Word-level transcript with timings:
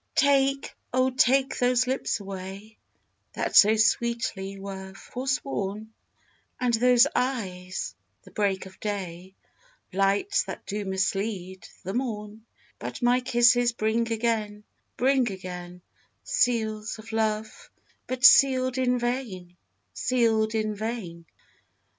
Take, 0.15 0.75
O, 0.91 1.11
take 1.11 1.59
those 1.59 1.85
lips 1.85 2.19
away, 2.19 2.79
That 3.33 3.55
so 3.55 3.75
sweetly 3.75 4.59
were 4.59 4.95
forsworn; 4.95 5.93
And 6.59 6.73
those 6.73 7.05
eyes, 7.13 7.93
the 8.23 8.31
break 8.31 8.65
of 8.65 8.79
day, 8.79 9.35
Lights 9.93 10.41
that 10.45 10.65
do 10.65 10.85
mislead 10.85 11.67
the 11.83 11.93
morn: 11.93 12.47
But 12.79 13.03
my 13.03 13.19
kisses 13.19 13.73
bring 13.73 14.11
again, 14.11 14.63
bring 14.97 15.31
again; 15.31 15.83
Seals 16.23 16.97
of 16.97 17.11
love, 17.11 17.69
but 18.07 18.25
sealed 18.25 18.79
in 18.79 18.97
vain, 18.97 19.55
sealed 19.93 20.55
in 20.55 20.73
vain. 20.73 21.25